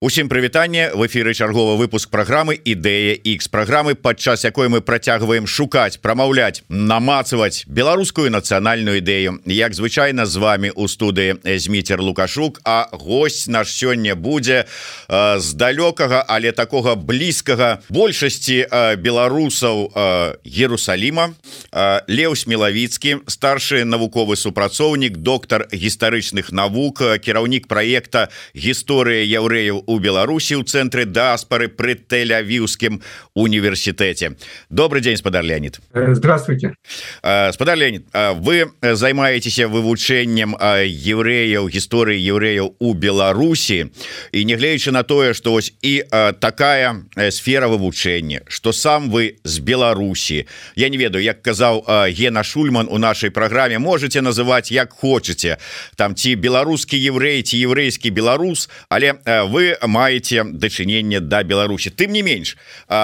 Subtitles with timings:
[0.00, 5.98] Усім прывітанне в эфиры чарговы выпуск программы ідэя X программы падчас якой мы працягваем шукаць
[5.98, 13.48] прамаўляць намацаваць беларускую нацыянальную ідэю як звычайна з вами у студыі зміцер лукашук а гость
[13.48, 14.70] наш сёння будзе
[15.10, 21.34] э, з далёкага але такога блізкага большасці э, беларусаў э, Ерусаліма
[21.74, 30.60] э, Леў смелавіцкі старшы навуковы супрацоўнік доктар гістарычных навук кіраўнік проекта гісторыя яўрэяў у Беларусі
[30.60, 33.00] у цэнтры даспары пры тэлявіўскім
[33.32, 34.36] універсітэце
[34.68, 35.80] добрый день спадар Леонид.
[35.94, 36.74] Э, здравствуйте.
[37.22, 43.88] Э, спадар Леонид э, вы займаецеся вывучэннем евреяў гісторыі евреяў у Беларусі
[44.32, 46.04] і нягледзячы на тое что вось і
[46.38, 52.88] такая сфера вывучэння что сам вы з Беларусі я не ведаю як казаў Гена Шульман
[52.90, 55.56] у нашай праграме можете называть як хочете.
[55.96, 61.90] Там ці беларускі еврей ці еврейскі беларус але вы маеце дачыненне да Беларусі.
[61.90, 62.56] Тым не менш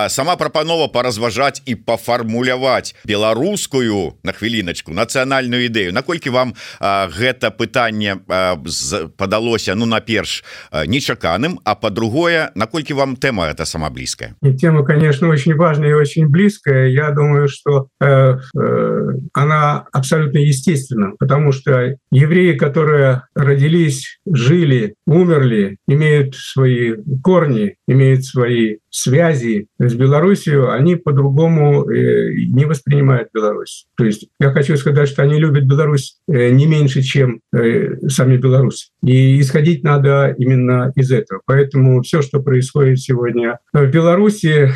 [0.08, 5.92] сама прапанова паразважаць і пафармуляваць беларускую на хвіліначку нацыянальную ідэю.
[5.92, 8.16] Наколькі вам гэта пытанне
[9.16, 10.44] падалося ну наперш
[10.86, 14.34] нечаканым а по-другое наколькі вам тэма это сама блізкая?
[14.58, 21.12] Тема конечно очень важная и очень близкая я думаю что э, э, она абсолютно естественно
[21.18, 29.94] потому что евреи которые родились жили умерли имеют свои свои корни, имеют свои связи с
[29.94, 33.86] Белоруссией, они по-другому э, не воспринимают Беларусь.
[33.96, 38.36] То есть я хочу сказать, что они любят Беларусь э, не меньше, чем э, сами
[38.36, 38.86] белорусы.
[39.04, 41.40] И исходить надо именно из этого.
[41.46, 44.70] Поэтому все, что происходит сегодня в Беларуси,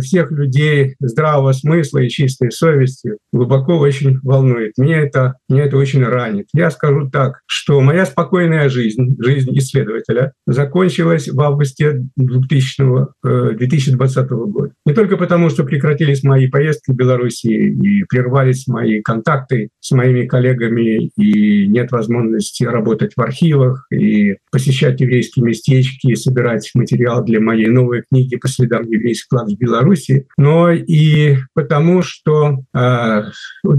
[0.00, 4.72] всех людей здравого смысла и чистой совести глубоко очень волнует.
[4.76, 6.46] Мне это, меня это очень ранит.
[6.54, 14.72] Я скажу так, что моя спокойная жизнь, жизнь исследователя, закончилась в августе 2000, 2020 года.
[14.86, 20.26] Не только потому, что прекратились мои поездки в Беларуси и прервались мои контакты с моими
[20.26, 27.40] коллегами, и нет возможности работать в архивах и посещать еврейские местечки, и собирать материал для
[27.40, 33.22] моей новой книги по следам еврейских в Беларуси, но и потому, что э,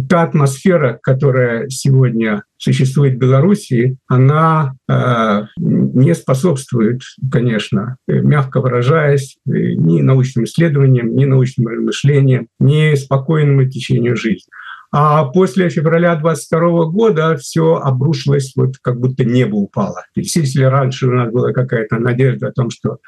[0.10, 7.02] та атмосфера, которая сегодня существует в Беларуси, она э, не способствует,
[7.32, 14.50] конечно, мягко выражаясь, ни научным исследованиям, ни научным размышлениям, ни спокойному течению жизни.
[14.96, 20.06] А после февраля 22 года все обрушилось, вот как будто небо упало.
[20.16, 23.00] Если раньше у нас была какая-то надежда о том, что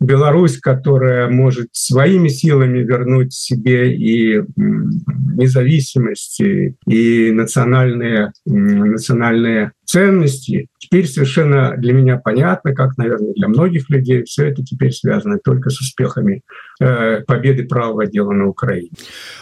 [0.00, 10.68] Беларусь, которая может своими силами вернуть себе и независимость, и национальные, национальные ценности.
[10.78, 15.70] Теперь совершенно для меня понятно, как, наверное, для многих людей, все это теперь связано только
[15.70, 16.42] с успехами
[16.80, 18.90] э, победы правого дела на Украине.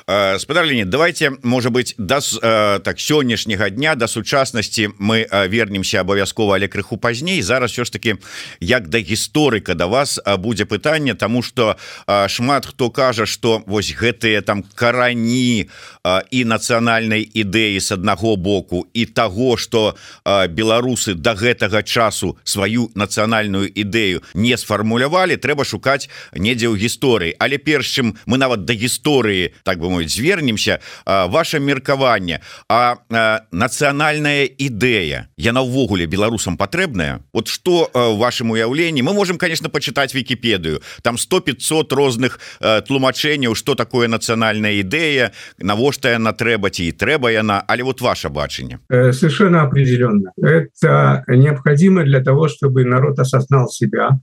[0.07, 6.01] Э, Спадарлине, давайте, может быть, до э, так, сегодняшнего дня, до сучасности мы э, вернемся
[6.01, 7.43] обовязково, але крыху позднее.
[7.43, 8.17] Зараз все ж таки,
[8.61, 13.63] як до историка до вас э, будет питание, тому что э, шмат кто кажа, что
[13.67, 15.69] вот гэтые там карані
[16.31, 23.71] и национальной идеи с одного боку, и того, что беларусы до гэтага часу сваю нацыянальную
[23.73, 27.35] ідэю не сфармулявалі трэба шукаць недзе ў гісторыі.
[27.39, 32.41] Але перш чым мы нават да гісторыі так бы мовіць звернемся ваше меркаванне.
[32.69, 33.01] А
[33.51, 37.25] нацыянальная ідэя яна ўвогуле беларусам патрэбная?
[37.33, 39.03] Вот что вашем уяўленні?
[39.03, 45.96] Мы можем конечно почытаць Вкіпедыю там 100 500 розных тлумачэнняў что такое нацыянальная ідэя навошта
[46.05, 48.79] яна трэба ці трэба яна але вот ваше бачанне?
[48.91, 50.33] Э, совершенно определенно.
[50.37, 54.21] Это необходимо для того, чтобы народ осознал себя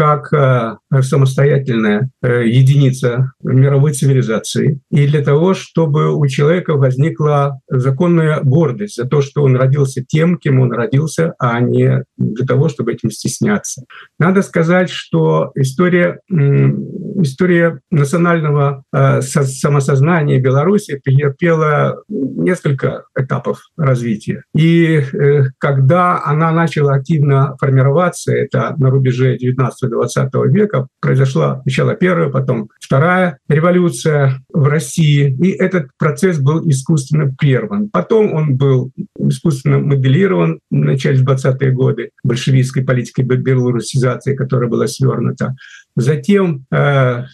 [0.00, 8.40] как э, самостоятельная э, единица мировой цивилизации и для того, чтобы у человека возникла законная
[8.40, 12.94] гордость за то, что он родился тем, кем он родился, а не для того, чтобы
[12.94, 13.84] этим стесняться.
[14.18, 24.44] Надо сказать, что история, история национального э, самосознания Беларуси претерпела несколько этапов развития.
[24.56, 25.02] И
[25.58, 32.68] когда она начала активно формироваться, это на рубеже 19 20 века произошла сначала первая, потом
[32.80, 37.90] вторая революция в России, и этот процесс был искусственно прерван.
[37.90, 45.56] Потом он был искусственно моделирован в начале 20-е годы большевистской политикой белорусизации, которая была свернута.
[45.96, 47.24] Затем э,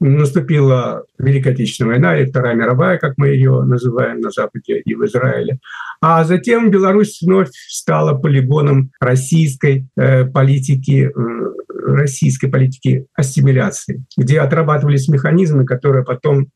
[0.00, 5.04] наступила Великая Отечественная война и Вторая мировая, как мы ее называем на Западе и в
[5.04, 5.58] Израиле.
[6.00, 11.50] А затем Беларусь вновь стала полигоном российской э, политики, э,
[11.86, 16.48] российской политики ассимиляции, где отрабатывались механизмы, которые потом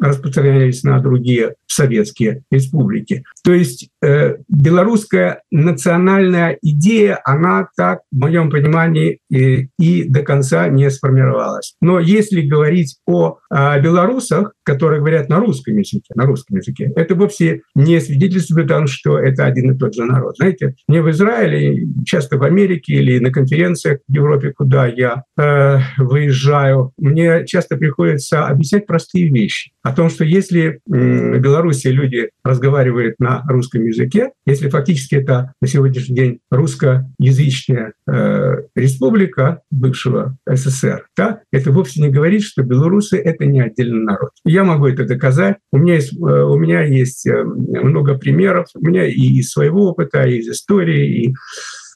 [0.00, 3.24] распространялись на другие советские республики.
[3.44, 10.90] То есть э, белорусская национальная идея, она так, в моем понимании, и до конца не
[10.90, 11.74] сформировалась.
[11.80, 17.14] Но если говорить о, о белорусах, которые говорят на русском языке, на русском языке, это
[17.14, 20.36] вовсе не свидетельствует о том, что это один и тот же народ.
[20.36, 25.78] Знаете, не в Израиле, часто в Америке или на конференциях в Европе, куда я э,
[25.96, 33.18] выезжаю, мне часто приходится объяснять простые вещи о том, что если в Беларуси люди разговаривают
[33.18, 41.40] на русском языке, если фактически это на сегодняшний день русскоязычная э, республика бывшего СССР, да,
[41.52, 44.30] это вовсе не говорит, что белорусы— это не отдельный народ.
[44.44, 45.56] Я могу это доказать.
[45.72, 49.88] У меня есть, э, у меня есть э, много примеров, у меня и из своего
[49.88, 51.34] опыта, и из истории, и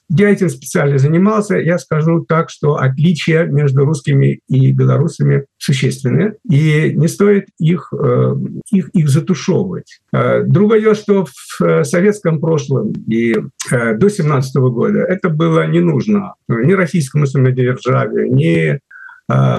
[0.09, 1.57] я этим специально занимался.
[1.57, 8.35] Я скажу так, что отличия между русскими и белорусами существенные, и не стоит их, э,
[8.71, 9.99] их, их затушевывать.
[10.11, 13.33] Другое, что в советском прошлом и
[13.71, 18.79] до 17 года это было не нужно ни российскому самодержавию, ни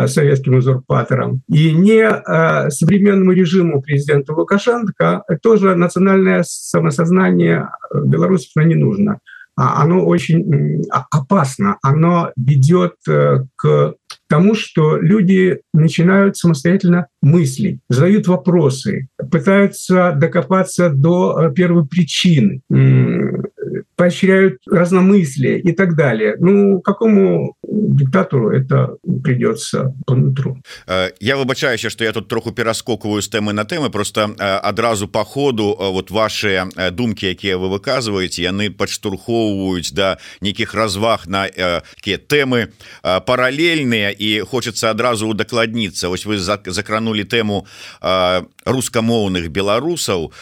[0.07, 1.43] советским узурпаторам.
[1.49, 9.19] И не современному режиму президента Лукашенко тоже национальное самосознание белорусов не нужно.
[9.57, 11.79] А оно очень опасно.
[11.83, 13.95] Оно ведет э, к
[14.29, 22.63] тому, что люди начинают самостоятельно мыслить, задают вопросы, пытаются докопаться до э, первой причины,
[23.97, 26.37] поощряют разномыслие и так далее.
[26.39, 30.59] Ну, какому диктатору это придется по нутру.
[30.87, 35.25] Э, я выбачаюся, что я тут троху пераскокваю з тэмы на тэмы, просто адразу по
[35.25, 42.73] ходу вот ваши думкі, якія вы выказваеце, яны падштурхоўваюць да нейкіх разваг на такія тэмы
[43.03, 47.67] паралельныя і хочется адразу удакладніцца Вось вы закранули тэму
[48.65, 50.33] рускамоўных беларусаў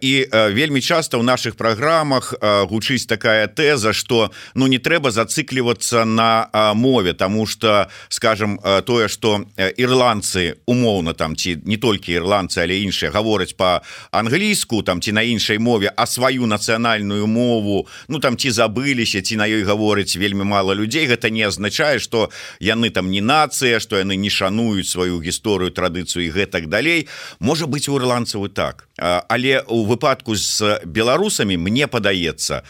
[0.00, 6.50] і вельмі часто ў наших праграмах гучыць такая тэза что ну не трэба зацыклівацца на
[6.74, 9.44] мове тому что скажем тое что
[9.76, 15.58] ірландцы умоўна там ці не толькі ірландцы але іншыя гавораць по-англійску там ці на іншай
[15.58, 20.72] мове а сваю нацыянальную мову ну там ці забыліся ці на ёй гаворыць вельмі мало
[20.72, 22.30] людзей гэта не азначае что
[22.60, 27.08] яны там не нацыя что яны не шануюць сваю гісторыю традыцыю гэтак далей.
[27.40, 28.88] Можа быть у ірландцаў так.
[28.98, 32.62] Але у выпадку з беларусамі мне падаецца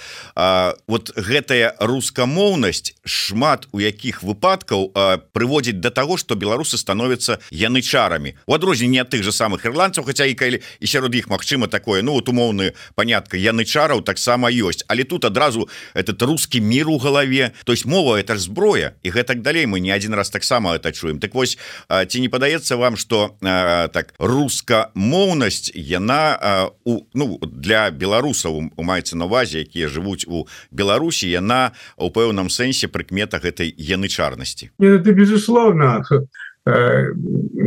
[0.86, 4.92] вот гэтая рускамоўнасць шмат у якіх выпадкаў
[5.32, 8.34] прыводзіць до того что беларусы становятся янычарамі.
[8.46, 12.02] У адрозненне ад тых же самых ірландцаў хотя і калі і сярод іх Мачыма такое
[12.02, 14.84] ну вот умоўны панятка янычараў таксама ёсць.
[14.88, 17.52] Але тут адразу этот русский мир у галаве.
[17.64, 20.92] То есть мова это ж зброя і гэтак далей мы не один раз таксама это
[20.92, 21.20] чуем.
[21.20, 29.16] Так вось ці не падаецца вам что так рускамоўнасць яна у ну для беларусаў маецца
[29.16, 34.70] на увазе якія жывуць у Беларусі яна у пэўным сэнсе прыкмета гэтай янычарнасці.
[34.78, 36.02] Это безусловно
[36.66, 37.12] э,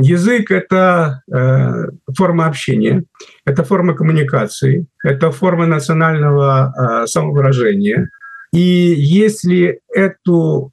[0.02, 3.04] язык это э, форма общения
[3.46, 8.10] это форма коммуникации это форма национального э, самовыражения.
[8.54, 10.72] И если эту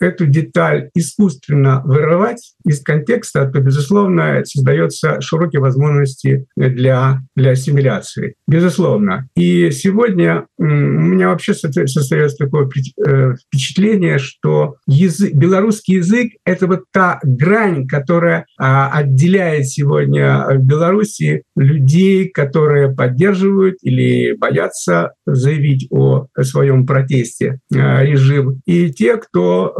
[0.00, 8.34] эту деталь искусственно вырывать из контекста, то, безусловно, создается широкие возможности для, для ассимиляции.
[8.46, 9.28] Безусловно.
[9.36, 12.68] И сегодня у меня вообще создается такое
[13.06, 20.64] э, впечатление, что язык, белорусский язык— это вот та грань, которая а, отделяет сегодня в
[20.64, 29.74] Беларуси людей, которые поддерживают или боятся заявить о своем протесте э, режим, и те, кто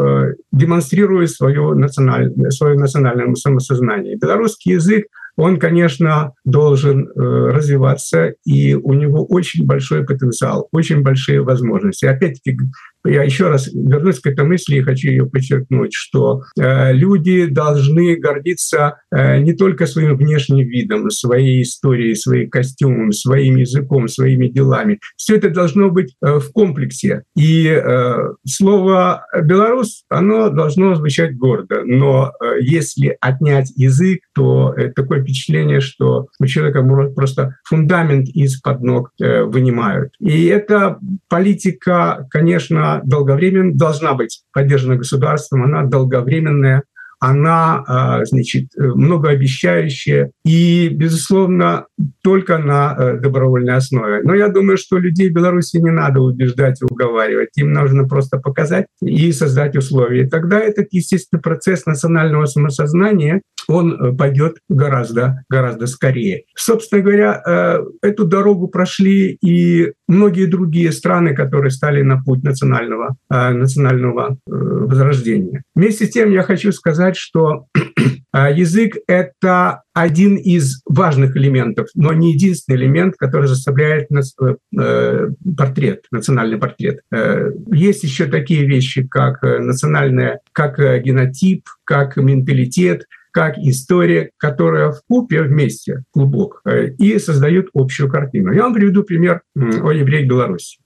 [0.53, 4.17] демонстрирует свое национальное, свое национальное самосознание.
[4.17, 11.43] Белорусский язык он, конечно, должен э, развиваться, и у него очень большой потенциал, очень большие
[11.43, 12.05] возможности.
[12.05, 12.59] Опять-таки,
[13.05, 18.17] я еще раз вернусь к этой мысли и хочу ее подчеркнуть, что э, люди должны
[18.17, 24.99] гордиться э, не только своим внешним видом, своей историей, своим костюмом, своим языком, своими делами.
[25.17, 27.23] Все это должно быть э, в комплексе.
[27.37, 28.17] И э,
[28.47, 31.83] слово «белорус», оно должно звучать гордо.
[31.85, 36.83] Но э, если отнять язык, то э, такое впечатление, что у человека
[37.15, 40.13] просто фундамент из-под ног э, вынимают.
[40.21, 46.83] И эта политика, конечно, она долговременно должна быть поддержана государством, она долговременная,
[47.23, 51.85] она, а, значит, многообещающая и, безусловно,
[52.23, 54.23] только на э, добровольной основе.
[54.23, 57.51] Но я думаю, что людей в Беларуси не надо убеждать и уговаривать.
[57.57, 60.25] Им нужно просто показать и создать условия.
[60.25, 66.45] И тогда этот естественный процесс национального самосознания он э, пойдет гораздо, гораздо скорее.
[66.57, 73.17] Собственно говоря, э, эту дорогу прошли и многие другие страны, которые стали на путь национального,
[73.29, 75.63] национального возрождения.
[75.75, 77.67] Вместе с тем я хочу сказать, что
[78.35, 86.05] язык— это один из важных элементов, но не единственный элемент, который заставляет нас, э, портрет,
[86.11, 87.01] национальный портрет.
[87.13, 95.03] Э, есть еще такие вещи, как национальная, как генотип, как менталитет, как история, которая в
[95.09, 98.53] купе вместе глубок э, и создает общую картину.
[98.53, 100.79] Я вам приведу пример о евреях Беларуси.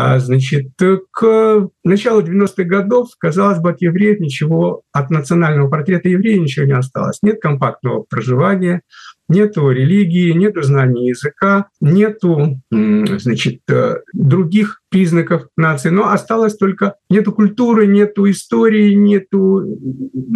[0.00, 0.68] А, значит,
[1.10, 6.72] к началу 90-х годов, казалось бы, от евреев ничего, от национального портрета еврея ничего не
[6.72, 7.18] осталось.
[7.20, 8.82] Нет компактного проживания,
[9.28, 17.32] нету религии, нету знаний языка, нету, значит, э, других признаков нации, но осталось только нету
[17.32, 19.64] культуры, нету истории, нету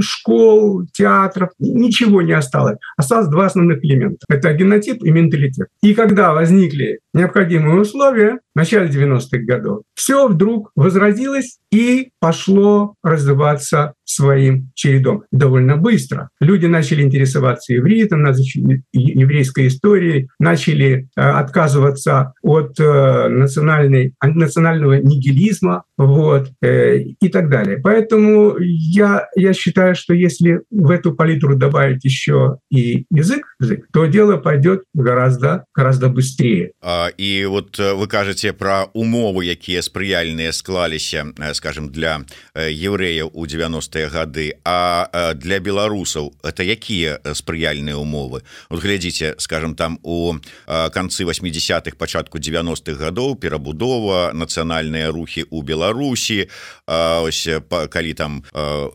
[0.01, 2.79] школ, театров, ничего не осталось.
[2.97, 4.25] Осталось два основных элемента.
[4.29, 5.69] Это генотип и менталитет.
[5.83, 13.95] И когда возникли необходимые условия в начале 90-х годов, все вдруг возродилось и пошло развиваться
[14.05, 16.29] своим чередом довольно быстро.
[16.41, 18.25] Люди начали интересоваться ивритом,
[18.93, 27.79] еврейской историей, начали э, отказываться от э, национальной, национального нигилизма вот, э, и так далее.
[27.79, 34.07] Поэтому я, я считаю, что если в эту палитру добавить еще и язык, язык то
[34.07, 36.73] дело пойдет гораздо, гораздо быстрее.
[36.83, 42.23] А, и вот вы кажете про умовы, якія спрыяльныя склаліся, скажем, для
[42.55, 49.75] евреяў у 90 90-е гады а для беларусаў это якія спрыяльныя умовы вот глядзіце скажем
[49.75, 50.35] там у
[50.67, 56.49] канцы 80-х пачатку 90-х гадоў перабудова нацыянальныя рухі у Беларусі
[56.87, 57.49] ось
[57.91, 58.43] калі там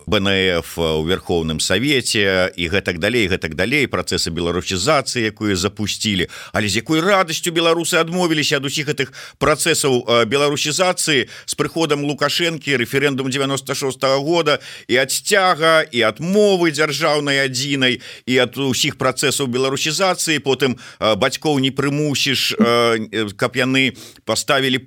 [0.06, 6.28] БНФ у верхоўным савеце і гэтак далей гэтак далей працэсы беларусізацыі якую запусцілі.
[6.52, 13.30] Але з якой радасцю беларусы адмовіліся ад усіх гэтых працэсаў беларусізацыі з прыходам лукашэнкі рэферэндум
[13.30, 20.38] 96 -го года і ад сцяга і адмовы дзяржаўнай адзінай і ад усіх працэсаў беларусізацыі.
[20.38, 22.54] Потым бацькоў не прымусіш
[23.36, 24.78] каб яны поставілі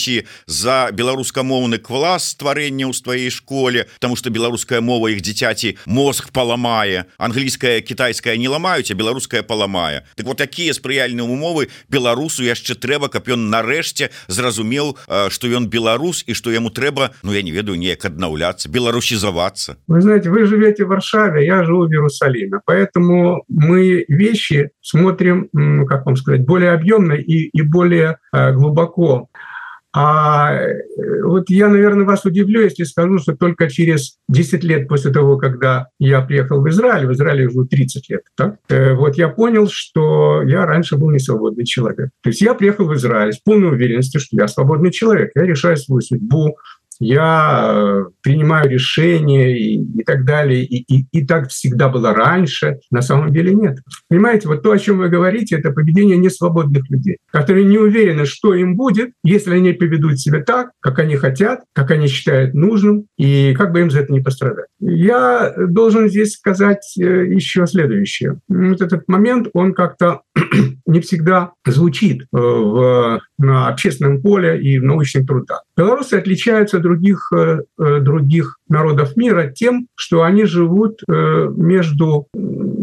[0.00, 6.32] подпісі за беларускамоўны клас стварэння ў твоей школе тому что беларуская мова іх дзіцяці мозг
[6.32, 12.74] паламае англійская китайская не ламаюць а беларуская паламае так вот такія спрыяльныя умовы беларусу яшчэ
[12.74, 14.96] трэба каб ён нарэшце зразумеў
[15.28, 19.76] что ён беларус і что яму трэба Ну я не ведаю неяк аднаўляцца беларусізавацца.
[19.88, 25.48] Вы знаете, вы живете в Варшаве, я живу в Иерусалиме, поэтому мы вещи смотрим,
[25.86, 29.28] как вам сказать, более объемно и, и более э, глубоко.
[29.92, 35.10] А э, вот я, наверное, вас удивлю, если скажу, что только через 10 лет после
[35.10, 39.28] того, когда я приехал в Израиль, в Израиле уже 30 лет, так, э, вот я
[39.28, 42.10] понял, что я раньше был не свободный человек.
[42.22, 45.76] То есть я приехал в Израиль с полной уверенностью, что я свободный человек, я решаю
[45.76, 46.56] свою судьбу,
[47.00, 50.64] я э, принимаю решения и, и так далее.
[50.64, 52.78] И, и, и так всегда было раньше.
[52.90, 53.78] На самом деле нет.
[54.08, 58.54] Понимаете, вот то, о чем вы говорите, это поведение несвободных людей, которые не уверены, что
[58.54, 63.54] им будет, если они поведут себя так, как они хотят, как они считают нужным, и
[63.54, 64.66] как бы им за это не пострадать.
[64.80, 68.38] Я должен здесь сказать э, еще следующее.
[68.48, 70.20] Вот этот момент, он как-то
[70.86, 75.62] не всегда звучит э, в, на общественном поле и в научных трудах.
[75.76, 82.28] Белорусы отличаются от других, э, э, других народов мира тем, что они живут между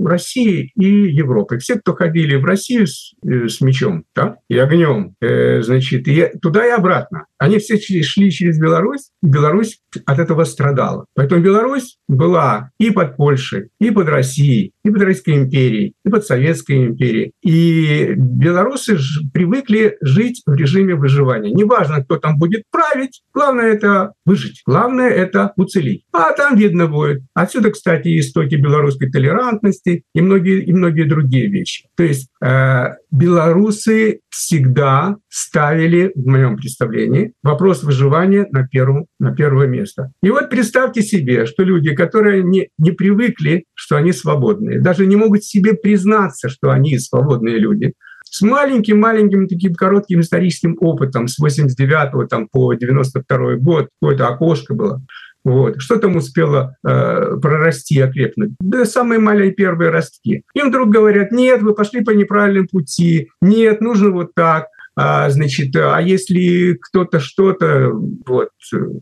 [0.05, 1.59] Россией и Европой.
[1.59, 6.71] Все, кто ходили в Россию с, с мечом да, и огнем, значит, и туда и
[6.71, 11.05] обратно, они все шли через Беларусь, Беларусь от этого страдала.
[11.15, 16.25] Поэтому Беларусь была и под Польшей, и под Россией, и под Российской империей, и под
[16.25, 17.31] Советской империей.
[17.43, 18.97] И белорусы
[19.33, 21.51] привыкли жить в режиме выживания.
[21.51, 26.03] Неважно, кто там будет править, главное это выжить, главное это уцелить.
[26.13, 27.21] А там видно будет.
[27.33, 31.87] Отсюда, кстати, истоки белорусской толерантности и многие, и многие другие вещи.
[31.95, 39.67] То есть э, белорусы всегда ставили, в моем представлении, вопрос выживания на, первом, на первое
[39.67, 40.11] место.
[40.21, 45.15] И вот представьте себе, что люди, которые не, не привыкли, что они свободные, даже не
[45.15, 47.93] могут себе признаться, что они свободные люди,
[48.29, 55.01] с маленьким-маленьким таким коротким историческим опытом с 89 там, по 92 год, какое-то окошко было.
[55.43, 55.75] Вот.
[55.79, 58.51] Что там успело э, прорасти, окрепнуть?
[58.59, 60.43] Да самые маленькие первые ростки.
[60.53, 64.67] Им вдруг говорят, нет, вы пошли по неправильным пути, нет, нужно вот так
[64.99, 67.91] а, значит, а если кто-то что-то,
[68.25, 68.49] вот,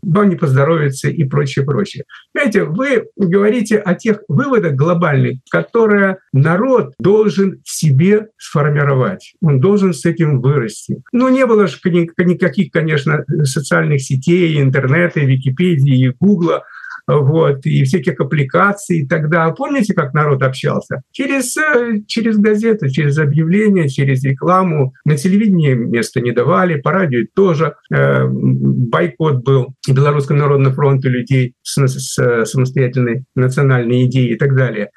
[0.02, 2.04] но не поздоровится и прочее, прочее.
[2.34, 9.32] Знаете, вы говорите о тех выводах глобальных, которые народ должен в себе сформировать.
[9.40, 11.02] Он должен с этим вырасти.
[11.12, 16.62] Ну, не было же никаких, конечно, социальных сетей, интернета, Википедии, Гугла,
[17.06, 19.50] вот, и всяких аппликаций тогда.
[19.50, 21.02] Помните, как народ общался?
[21.12, 24.92] Через, э, через газеты, через объявления, через рекламу.
[25.04, 27.74] На телевидении места не давали, по радио тоже.
[27.94, 34.90] Э, бойкот был Белорусского народного фронта людей с, с самостоятельной национальной идеей и так далее.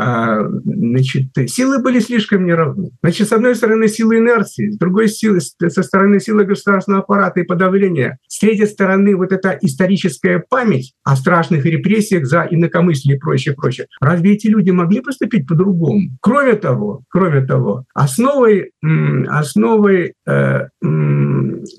[0.00, 2.90] А, значит, силы были слишком неравны.
[3.02, 7.44] Значит, с одной стороны, силы инерции, с другой силы, со стороны силы государственного аппарата и
[7.44, 13.56] подавления, с третьей стороны, вот эта историческая память о страшных репрессиях за инакомыслие и прочее,
[13.56, 13.88] прочее.
[14.00, 16.10] Разве эти люди могли поступить по-другому?
[16.20, 18.70] Кроме того, кроме того, основой,
[19.26, 20.66] основой э,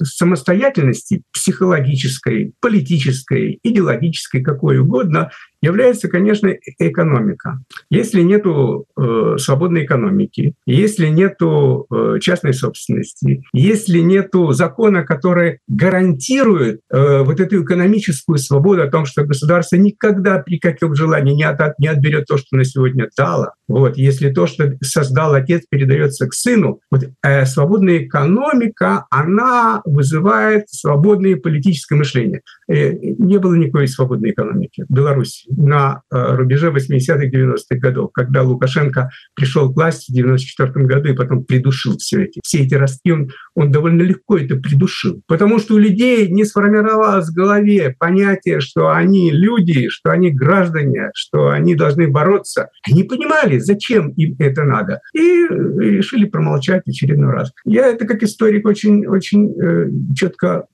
[0.03, 7.59] самостоятельности психологической, политической, идеологической, какой угодно, является, конечно, экономика.
[7.89, 16.81] Если нет э, свободной экономики, если нет э, частной собственности, если нет закона, который гарантирует
[16.91, 21.77] э, вот эту экономическую свободу о том, что государство никогда при каком желании не, от,
[21.79, 26.33] не отберет то, что на сегодня дало, вот, если то, что создал отец, передается к
[26.33, 32.41] сыну, вот, э, свободная экономика, она вызывает свободное политическое мышление.
[32.69, 38.43] Э, не было никакой свободной экономики в Беларуси на э, рубеже 80-х, 90-х годов, когда
[38.43, 43.11] Лукашенко пришел к власти в 94 году и потом придушил все эти, все эти ростки,
[43.11, 45.21] он, он довольно легко это придушил.
[45.27, 51.09] Потому что у людей не сформировалось в голове понятие, что они люди, что они граждане,
[51.15, 52.69] что они должны бороться.
[52.87, 55.01] Они понимали, зачем им это надо.
[55.15, 57.51] И решили промолчать очередной раз.
[57.65, 60.67] Я это как историк очень, очень э, четко,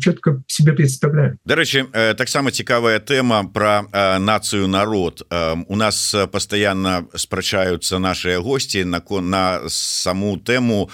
[0.00, 1.39] четко себе представляю.
[1.40, 1.88] Дарэчы,
[2.20, 5.24] таксама цікавая тэма про э, нацыю народ.
[5.68, 10.90] У нас постоянно спрачаются наши гости на, на саму тэму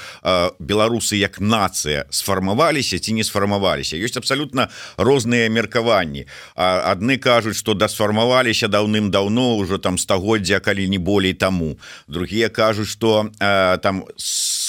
[0.61, 3.99] беларусы як нацыя сфармаваліся ці не сфармаваліся.
[3.99, 6.27] Ёсць абсалютна розныя меркаванні.
[6.55, 12.89] Адны кажуць, што да сфармаваліся даўным-даўно ўжо там стагоддзя, калі не болей таму другие кажуць
[12.89, 14.05] что э, там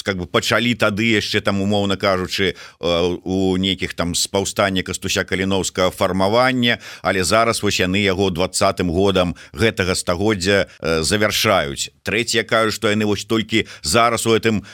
[0.08, 5.90] как бы пачалі тады яшчэ там умоўна кажучы э, у нейкіх там спаўстання кастуся каліновска
[5.92, 6.78] фармавання.
[7.04, 13.04] Але зараз вось яны яго двадцатым годам гэтага стагоддзя э, завяршаюць третья кажу что яны
[13.04, 14.64] вось толькі зараз у гэтым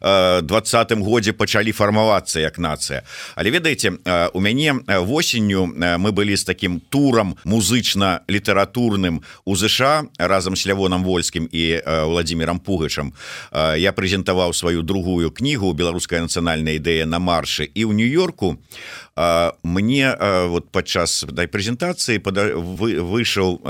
[0.47, 3.03] двадцатым годзе пачалі фармавацца як нацыя
[3.35, 3.99] але ведаеце
[4.31, 11.49] у мяне восенню мы былі з таким турам музычна-літаратурным у ЗША разам с лявоном вольскім
[11.51, 13.13] і владимиром пугачам.
[13.77, 18.59] Я прэзентаваў сваю другую кнігу беларуская нацыянальная ідэя на маршы і ў нью-йорку
[19.63, 20.17] мне
[20.49, 23.61] вот падчас дай прэзентацыі выйшаў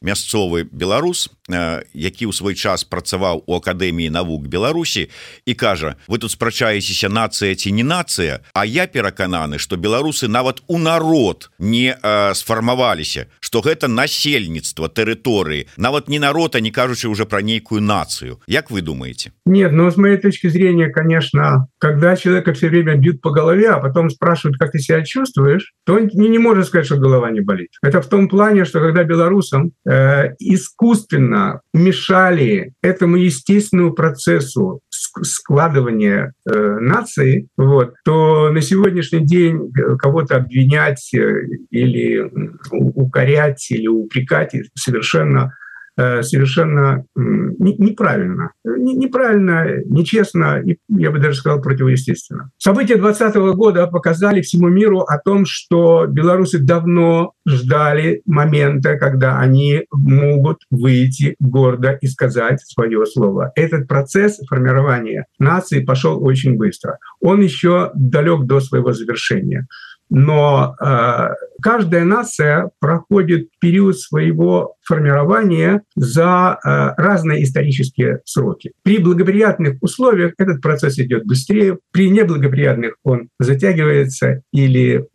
[0.00, 5.10] мясцовы беларус які ў свой час працаваў у акадэміі навук Беларусі
[5.44, 10.62] і кажа вы тут спрачаецеся нацыя ці не нацыя А я перакананы что беларусы нават
[10.68, 11.96] у народ не
[12.34, 18.70] сфармаваліся что гэта насельніцтва тэрыторыі нават не народа не кажучы уже про нейкую нацыю Як
[18.70, 23.20] вы думаете Нет но ну, с моей точки зрения конечно когда человека все время бьют
[23.20, 26.86] по голове а потом спрашивают как ты себя чувствуешь то он не, не может сказать
[26.86, 27.70] что голова не болит.
[27.82, 34.80] Это в том плане что когда белорусам э, искусственно мешали этому естественному процессу
[35.22, 42.30] складывания э, нации вот то на сегодняшний день кого-то обвинять э, или
[42.70, 45.52] укорять или упрекать совершенно
[45.96, 52.50] совершенно неправильно, неправильно, нечестно, и, я бы даже сказал, противоестественно.
[52.58, 59.84] События 2020 года показали всему миру о том, что белорусы давно ждали момента, когда они
[59.90, 63.52] могут выйти гордо и сказать свое слово.
[63.54, 66.98] Этот процесс формирования нации пошел очень быстро.
[67.20, 69.66] Он еще далек до своего завершения.
[70.14, 71.28] Но э,
[71.62, 78.72] каждая нация проходит период своего формирования за э, разные исторические сроки.
[78.82, 85.06] При благоприятных условиях этот процесс идет быстрее, при неблагоприятных он затягивается или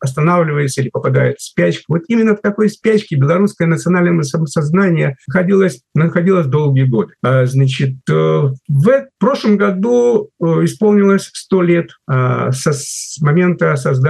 [0.00, 1.92] останавливается, или попадает в спячку.
[1.92, 7.12] Вот именно в такой спячке белорусское национальное самосознание находилось, находилось долгие годы.
[7.22, 14.07] А, значит, э, в прошлом году э, исполнилось 100 лет со, с момента создания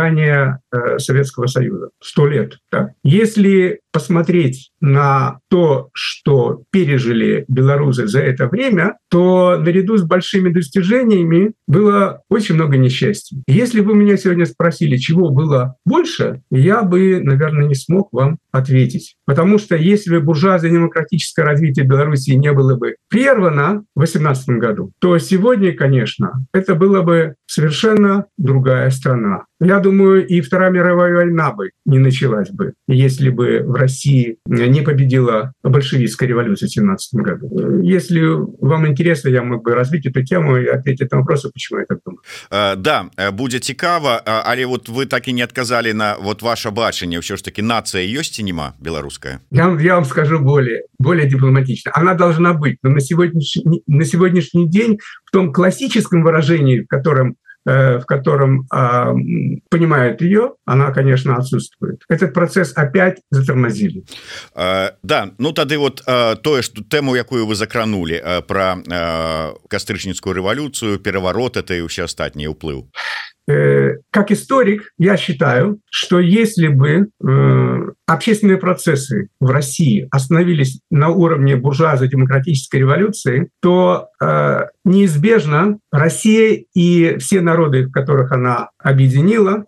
[0.98, 1.90] Советского Союза.
[2.02, 2.58] 100 лет.
[2.70, 2.90] Да.
[3.02, 11.52] Если посмотреть на то, что пережили белорусы за это время, то наряду с большими достижениями
[11.66, 13.38] было очень много несчастья.
[13.48, 19.16] Если бы меня сегодня спросили, чего было больше, я бы, наверное, не смог вам ответить.
[19.26, 25.18] Потому что если бы буржуазно-демократическое развитие Беларуси не было бы прервано в 2018 году, то
[25.18, 29.44] сегодня, конечно, это было бы совершенно другая страна.
[29.60, 34.82] Я думаю, и Вторая мировая война бы не началась бы, если бы в России не
[34.82, 37.82] победила большевистская революция в 17 году.
[37.82, 38.20] Если
[38.64, 41.98] вам интересно, я мог бы развить эту тему и ответить на вопросы, почему я так
[42.04, 42.22] думаю.
[42.50, 46.42] Э, да, э, будет цікава, э, але вот вы так и не отказали на вот
[46.42, 49.40] ваше бачанне, все ж таки нация есть и нема белорусская?
[49.50, 51.90] Я, я вам скажу более, более дипломатично.
[51.94, 57.36] Она должна быть, но на сегодняшний, на сегодняшний день в том классическом выражении, в котором
[57.68, 59.12] в котором а,
[59.70, 62.02] понимают ее, она, конечно, отсутствует.
[62.09, 64.04] Этот процесс опять затормозили.
[64.54, 68.76] А, да, ну тады вот а, тое, что тему, якую вы закранули про
[69.68, 72.87] кастрычніцкую революцию, переворот это и все остатние уплыв.
[73.48, 81.10] Э, как историк, я считаю, что если бы э, общественные процессы в России остановились на
[81.10, 89.64] уровне буржуазно-демократической революции, то э, неизбежно Россия и все народы, которых она объединила,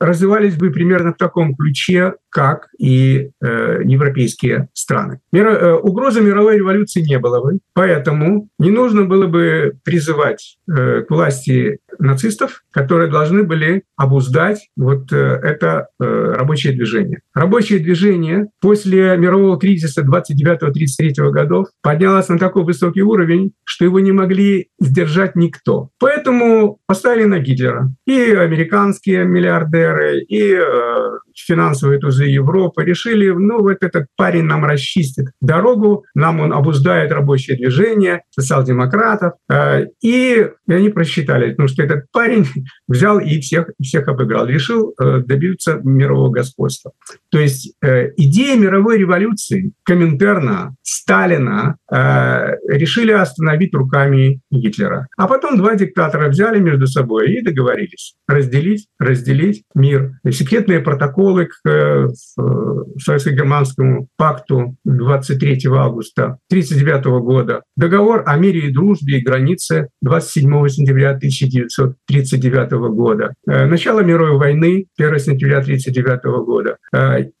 [0.00, 5.20] развивались бы примерно в таком ключе, как и европейские страны.
[5.32, 12.62] Угрозы мировой революции не было бы, поэтому не нужно было бы призывать к власти нацистов,
[12.70, 17.20] которые должны были обуздать вот э, это э, рабочее движение.
[17.34, 24.12] Рабочее движение после мирового кризиса 29-33 годов поднялось на такой высокий уровень, что его не
[24.12, 25.88] могли сдержать никто.
[25.98, 27.92] Поэтому поставили на Гитлера.
[28.06, 35.26] И американские миллиардеры, и э, финансовые тузы Европы решили, ну вот этот парень нам расчистит
[35.40, 39.32] дорогу, нам он обуздает рабочее движение социал-демократов.
[40.02, 42.46] И они просчитали, потому что этот парень
[42.88, 46.92] взял и всех, всех обыграл, решил э, добиться мирового господства.
[47.30, 55.08] То есть э, идея мировой революции Коминтерна, Сталина э, решили остановить руками Гитлера.
[55.16, 60.12] А потом два диктатора взяли между собой и договорились разделить, разделить мир.
[60.30, 62.10] Секретные протоколы к
[62.98, 71.10] Советско-германскому пакту 23 августа 1939 года, договор о мире и дружбе и границе 27 сентября
[71.10, 76.76] 1939 года, начало мировой войны 1 сентября 1939 года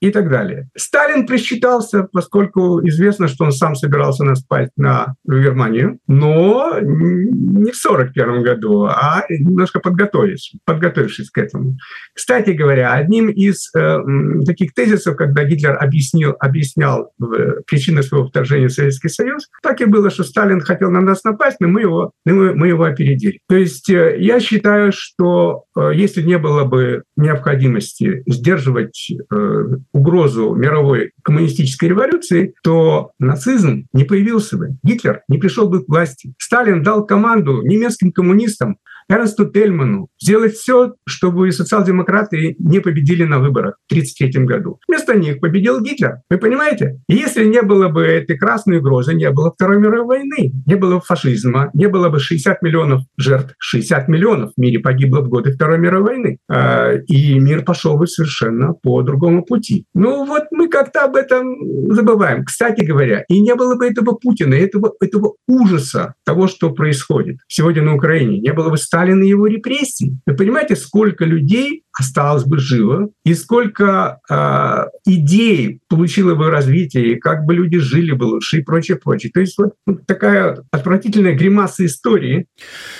[0.00, 0.68] и так далее.
[0.76, 8.42] Сталин присчитался, поскольку известно, что он сам собирался наспать на Германию, но не в 1941
[8.42, 11.76] году, а немножко подготовившись, подготовившись к этому.
[12.14, 13.98] Кстати говоря, одним из э,
[14.46, 19.84] таких тезисов, когда Гитлер объяснил, объяснял э, причины своего вторжения в Советский Союз, так и
[19.84, 23.38] было, что Сталин хотел на нас напасть, но мы его, мы, мы его опередили.
[23.48, 30.54] То есть э, я считаю, что э, если не было бы необходимости сдерживать э, угрозу
[30.54, 36.34] мировой коммунистической революции, то нацизм не появился бы, Гитлер не пришел бы к власти.
[36.38, 43.76] Сталин дал команду немецким коммунистам Эрнсту Тельману сделать все, чтобы социал-демократы не победили на выборах
[43.88, 44.78] в 1933 году.
[44.88, 46.18] Вместо них победил Гитлер.
[46.30, 47.00] Вы понимаете?
[47.08, 51.00] И если не было бы этой красной угрозы, не было Второй мировой войны, не было
[51.00, 55.78] фашизма, не было бы 60 миллионов жертв, 60 миллионов в мире погибло в годы Второй
[55.78, 56.38] мировой войны.
[56.48, 59.86] А, и мир пошел бы совершенно по другому пути.
[59.94, 62.44] Ну вот мы как-то об этом забываем.
[62.44, 67.82] Кстати говоря, и не было бы этого Путина, этого, этого ужаса того, что происходит сегодня
[67.82, 68.40] на Украине.
[68.40, 70.18] Не было бы Сталина и его репрессий.
[70.26, 77.20] Вы понимаете, сколько людей осталось бы живо, и сколько э, идей получило бы развитие, и
[77.20, 79.30] как бы люди жили бы лучше и прочее, прочее.
[79.32, 79.74] То есть вот
[80.06, 82.46] такая отвратительная гримаса истории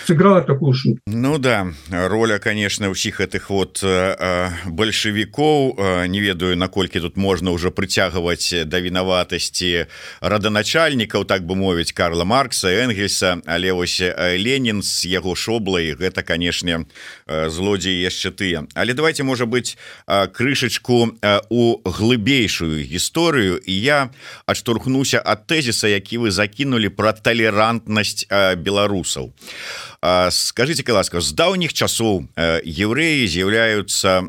[0.07, 1.01] сыграла такую шутку.
[1.07, 7.51] Ну да, роля, конечно, всех этих вот э, большевиков, э, не ведаю, наколькі тут можно
[7.51, 9.89] уже притягивать до виноватости
[10.21, 16.87] родоначальников, так бы мовить, Карла Маркса, Энгельса, але вось Ленин с его шоблой, это, конечно,
[17.27, 18.67] злодзеі яшчэ тыя.
[18.75, 21.17] Але давайте можа быть крышачку
[21.49, 23.61] у глыбейшую гісторыю.
[23.65, 24.11] І я
[24.47, 29.33] адштурхнуся ад тэзіса які вы закінули про талерантнасць беларусаў.
[30.31, 34.29] Скажите ласка з даўніх часоў евреі з'яўляюцца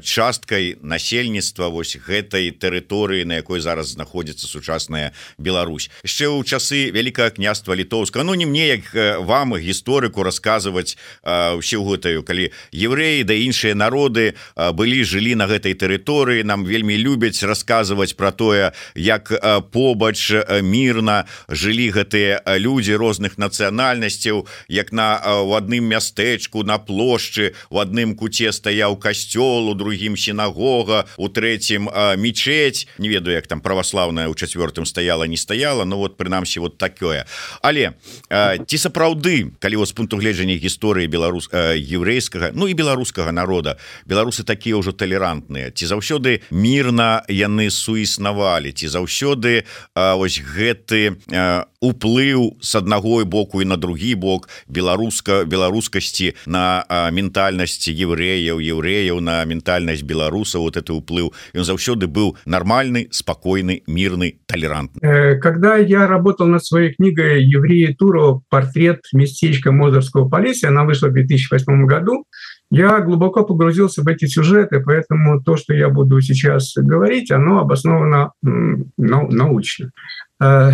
[0.00, 5.92] часткай насельніцтва вось гэтай тэрыторыі на якой зараз знаходзіцца сучасная Беларусь.
[6.00, 8.24] Яшчэ ў часы вялікае княства літоўска.
[8.24, 8.88] Ну не мне як
[9.20, 16.46] вам гісторыку расказваць усе гэтаю калі евреі да іншыя народы былі жылі на гэтай тэрыторыі.
[16.46, 19.28] Нам вельмі любяць расказваць про тое як
[19.74, 27.82] побач мірна жылі гэтыя людзі розных нацыянальнасцяў як на у адным мястэчку на плошчы у
[27.82, 34.30] адным куце стаяў касцёл у другім сінагога у трэцім мечеть не ведаю як там праваслаўная
[34.30, 37.26] у чавёртым стаяла не стаяла Ну вот прынамсі вот такое.
[37.62, 37.92] Але
[38.66, 41.50] ці сапраўды калі вас пункту гледжання гісторыі беларус
[42.19, 48.87] еврейскага Ну і беларускага народа беларусы такія ўжо талерантныя ці заўсёды мірна яны суіснавалі ці
[48.87, 51.17] заўсёды ось гэты
[51.80, 59.44] уплыў с аднаго боку і на другі бок беларуска беларускасці на ментальнасці евреяў евреяў на
[59.44, 61.32] ментальнасць беларусаў вот это уплыў.
[61.56, 67.94] Ён заўсёды быў нормальный спокойный мирный толерант э, когда я работал над своей книгой евреи
[67.94, 72.26] туру портрет местечка мозорского полиса она вышла в 2008 году
[72.70, 78.32] я глубоко погрузился в эти сюжеты поэтому то что я буду сейчас говорить оно обосновано
[78.42, 79.90] научно.
[80.42, 80.72] Э,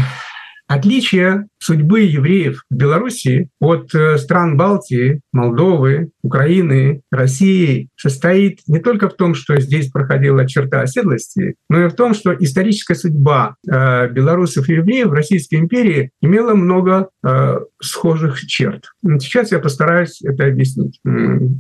[0.68, 9.08] Отличие судьбы евреев в Беларуси от э, стран Балтии, Молдовы, Украины, России состоит не только
[9.08, 14.08] в том, что здесь проходила черта оседлости, но и в том, что историческая судьба э,
[14.10, 18.84] белорусов и евреев в Российской империи имела много э, схожих черт.
[19.20, 21.00] Сейчас я постараюсь это объяснить.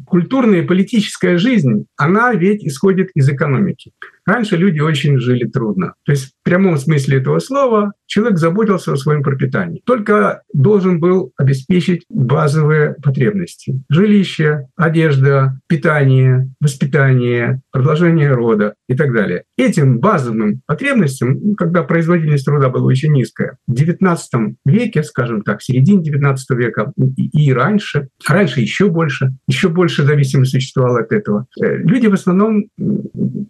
[0.06, 3.92] Культурная и политическая жизнь, она ведь исходит из экономики.
[4.26, 5.94] Раньше люди очень жили трудно.
[6.04, 9.82] То есть в прямом смысле этого слова человек заботился о своем пропитании.
[9.84, 13.82] Только должен был обеспечить базовые потребности.
[13.88, 19.44] Жилище, одежда, питание, воспитание, продолжение рода и так далее.
[19.56, 25.60] Этим базовым потребностям, ну, когда производительность труда была очень низкая, в 19 веке, скажем так,
[25.60, 31.12] в середине 19 века и, и раньше, раньше еще больше, еще больше зависимости существовало от
[31.12, 31.46] этого.
[31.60, 32.66] Э, люди в основном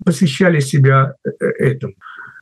[0.04, 1.94] посвящали себя э, этому.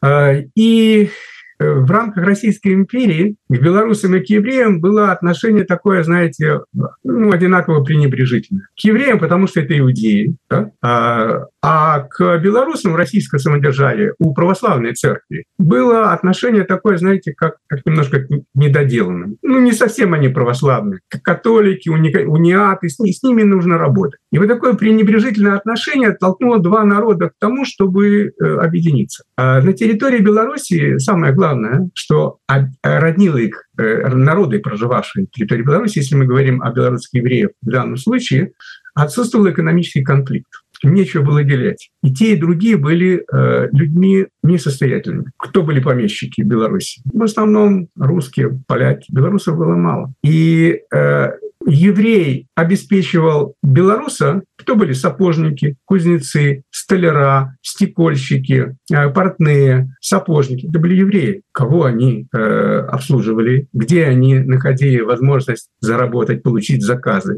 [0.03, 1.11] А, и
[1.59, 6.61] в рамках Российской империи к белорусам и к евреям было отношение такое, знаете,
[7.05, 8.69] ну, одинаково пренебрежительное.
[8.77, 10.71] К евреям, потому что это иудеи, да?
[10.83, 17.81] а, а к белорусам российское самодержавие у православной церкви было отношение такое, знаете, как, как
[17.87, 19.37] немножко недоделанным.
[19.43, 21.01] Ну, не совсем они православные.
[21.23, 24.21] Католики, уни, униаты, с, с ними нужно работать.
[24.33, 29.25] И вот такое пренебрежительное отношение толкнуло два народа к тому, чтобы э, объединиться.
[29.37, 32.39] А на территории Беларуси самое главное главное, что
[32.83, 37.71] роднило их э, народы, проживавшие на территории Беларуси, если мы говорим о белорусских евреях в
[37.71, 38.53] данном случае,
[38.95, 40.49] отсутствовал экономический конфликт.
[40.83, 41.91] Нечего было делять.
[42.03, 45.31] И те, и другие были э, людьми несостоятельными.
[45.39, 47.01] Кто были помещики в Беларуси?
[47.13, 49.11] В основном русские, поляки.
[49.11, 50.13] Белорусов было мало.
[50.23, 51.31] И э,
[51.67, 60.67] еврей обеспечивал белоруса, кто были сапожники, кузнецы, столяра, стекольщики, э, портные, сапожники.
[60.67, 61.43] Это были евреи.
[61.55, 67.37] Кого они э, обслуживали, где они находили возможность заработать, получить заказы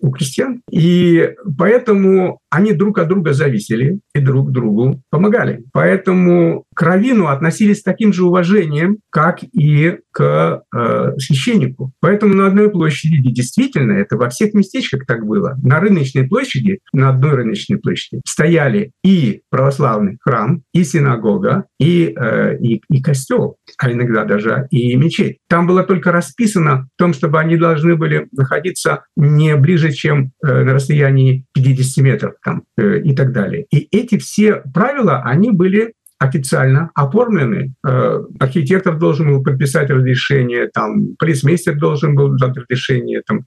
[0.00, 0.60] у крестьян.
[0.70, 5.64] И поэтому они друг от друга зависели и друг другу помогали.
[5.72, 11.92] Поэтому к раввину относились с таким же уважением, как и к э, священнику.
[12.00, 17.10] Поэтому на одной площади, действительно, это во всех местечках так было, на рыночной площади, на
[17.10, 23.92] одной рыночной площади стояли и православный храм, и синагога, и, э, и, и костел, а
[23.92, 25.38] иногда даже и мечеть.
[25.48, 30.64] Там было только расписано в том, чтобы они должны были находиться не ближе, чем э,
[30.64, 33.66] на расстоянии 50 метров там, э, и так далее.
[33.70, 37.74] И эти все правила, они были официально оформлены.
[37.86, 43.40] Э, архитектор должен был подписать разрешение, там, полицмейстер должен был дать разрешение там,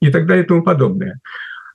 [0.00, 1.20] и так далее и тому подобное.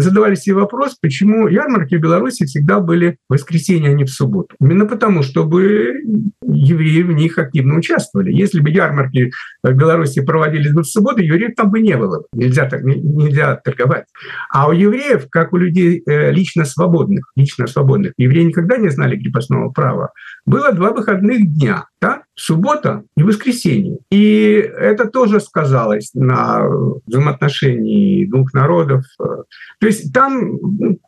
[0.00, 4.54] задавали себе вопрос, почему ярмарки в Беларуси всегда были в воскресенье, а не в субботу?
[4.60, 6.02] Именно потому, чтобы
[6.42, 8.32] евреи в них активно участвовали.
[8.32, 12.24] Если бы ярмарки в Беларуси проводились бы в субботу, евреев там бы не было.
[12.32, 14.04] Нельзя, так, нельзя торговать.
[14.52, 19.18] А у евреев, как у людей э, лично свободных, лично свободных, евреи никогда не знали
[19.18, 20.12] крепостного права,
[20.44, 22.24] было два выходных дня да?
[22.36, 23.98] Суббота и воскресенье.
[24.10, 26.66] И это тоже сказалось на
[27.06, 29.04] взаимоотношении двух народов.
[29.18, 30.58] То есть там,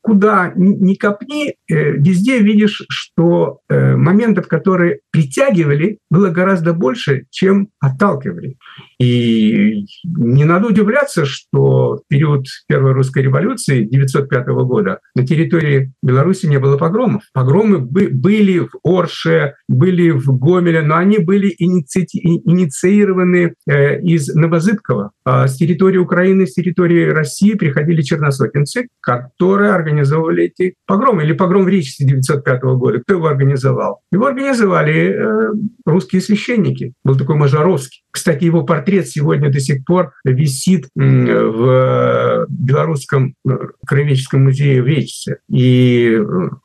[0.02, 7.68] куда ни копни, э, везде видишь, что э, моментов, которые притягивали, было гораздо больше, чем
[7.80, 8.56] отталкивали.
[8.98, 16.46] И не надо удивляться, что в период Первой русской революции 1905 года на территории Беларуси
[16.46, 17.22] не было погромов.
[17.32, 22.06] Погромы были в Орше, были в Гомеле, но они были иници...
[22.12, 25.12] инициированы э, из Новозыткова.
[25.24, 31.24] А с территории Украины, с территории России приходили черносотенцы, которые организовывали эти погромы.
[31.24, 33.00] Или погром в Речи 1905 года.
[33.00, 34.00] Кто его организовал?
[34.12, 35.52] Его организовали э,
[35.84, 36.92] русские священники.
[37.04, 38.02] Был такой Мажаровский.
[38.10, 43.50] Кстати, его портрет сегодня до сих пор висит в Белорусском э,
[43.86, 45.38] краеведческом музее в Речице.
[45.50, 46.18] И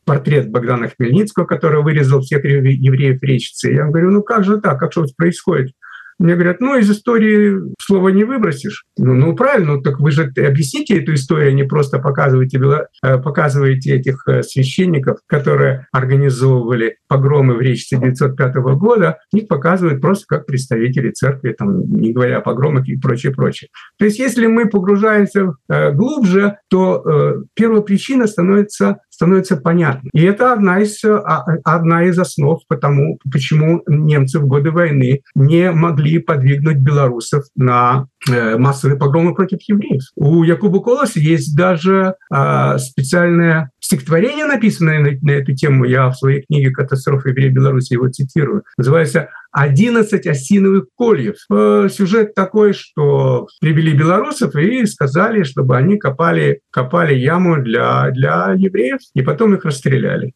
[0.06, 3.72] портрет Богдана Хмельницкого, который вырезал всех евреев Речицы.
[3.72, 5.74] Я говорю, ну как же так, как что происходит?
[6.22, 8.86] Мне говорят, ну, из истории слова не выбросишь.
[8.96, 12.62] Ну, ну правильно, ну, так вы же объясните эту историю, а не просто показываете,
[13.04, 20.26] э, показываете этих э, священников, которые организовывали погромы в Речи 1905 года, их показывают просто
[20.28, 23.70] как представители церкви, там, не говоря о погромах и прочее, прочее.
[23.98, 30.10] То есть если мы погружаемся э, глубже, то первая причина становится становится понятно.
[30.14, 35.72] И это одна из, а, одна из основ потому, почему немцы в годы войны не
[35.72, 40.04] могли подвигнуть белорусов на э, массовые погромы против евреев.
[40.16, 45.86] У Якуба Колоса есть даже э, специальное стихотворение, написанное на, на эту тему.
[45.86, 48.64] Я в своей книге «Катастрофа евреев Беларуси» его цитирую.
[48.78, 51.36] Называется 11 осиновых кольев.
[51.52, 58.54] Э, сюжет такой, что привели белорусов и сказали, чтобы они копали, копали яму для, для
[58.56, 60.34] евреев, и потом их расстреляли.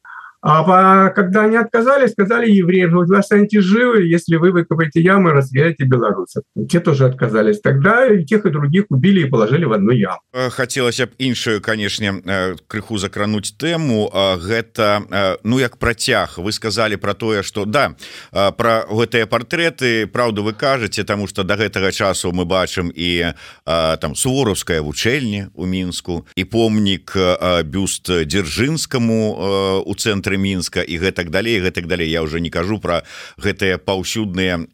[0.47, 5.85] А когда они отказались, сказали евреям, вот вы останетесь живы, если вы выкопаете ямы расстреляете
[5.85, 6.43] белорусов.
[6.69, 7.59] Те тоже отказались.
[7.61, 10.19] Тогда и тех, и других убили и положили в одну яму.
[10.33, 14.11] Э, Хотелось б іншую, конечно, э, крыху закрануть тему.
[14.37, 16.37] Гэта, э, ну, як протяг.
[16.37, 17.95] Вы сказали про тое, что да,
[18.31, 23.33] про гэтыя портреты, правда, вы кажете, тому что до гэтага часу мы бачым и
[23.65, 27.17] там суворовская вучэльня у Мінску, и помнік
[27.65, 32.09] бюст Дзержинскому у центре цэнтры мінска і гэтак далей гэтак далей.
[32.09, 33.03] Я уже не кажу про
[33.37, 34.67] гэтыя паўсюдныя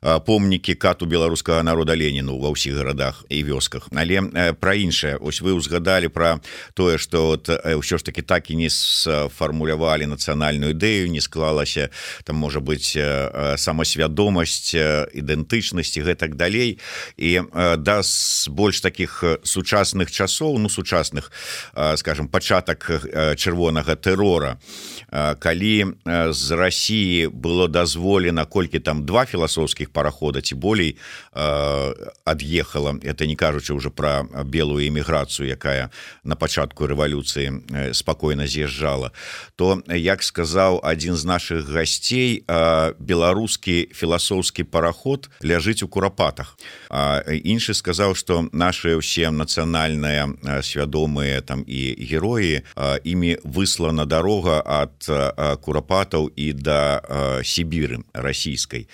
[0.00, 3.88] помнікі кату беларускага народа Леніну ва ўсіх гарадах і вёсках.
[3.94, 5.16] Але про іншае.
[5.16, 6.40] Ось вы узгадали про
[6.74, 11.90] тое что ўсё ж таки так і не сфармулявалі нацыянальную ідэю не склалася
[12.24, 12.96] там можа быть
[13.56, 14.74] самасвядомасць
[15.14, 16.78] ідэнтычнасці гэтак далей.
[17.16, 18.02] І да
[18.48, 21.32] больш таких сучасных часоў ну сучасных
[21.96, 22.90] скажем пачатак
[23.36, 24.59] чырвонага тэрора
[25.10, 25.86] калі
[26.30, 30.96] з Росіі было дазволена колькі там два філасофскіх парахода ці болей
[31.34, 35.90] ад'ехала это не кажучы уже про белую эміграцыю якая
[36.24, 39.12] на пачатку рэвалюцыі спакойна з'язджала
[39.56, 42.44] то як сказаў адзін з наших гасцей
[42.98, 46.56] беларускі філасофскі параход ляжыць у курапатах.
[46.90, 50.30] Іншы сказаў что наши ўсе нацыянальныя
[50.62, 52.64] свядомыя там і героі
[53.04, 58.88] імі выслана дарога нядалёга ад курапатаў і да Сібіры расійскай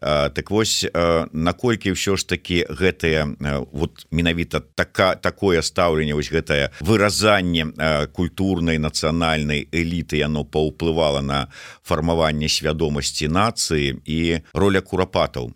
[0.00, 0.86] так вось
[1.32, 3.36] наколькі ўсё ж таки гэтыя
[3.72, 7.72] вот менавіта така такое стаўленне вось гэтае выразанне
[8.12, 11.48] культурнай нацыянальнай эліты яно паўплывала на
[11.82, 15.52] фармаванне свядомасці нацыі і роля курапатаў